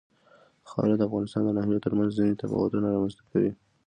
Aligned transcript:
خاوره 0.69 0.95
د 0.97 1.01
افغانستان 1.07 1.41
د 1.45 1.49
ناحیو 1.57 1.83
ترمنځ 1.85 2.09
ځینې 2.17 2.33
تفاوتونه 2.41 2.87
رامنځ 2.93 3.13
ته 3.17 3.23
کوي. 3.31 3.51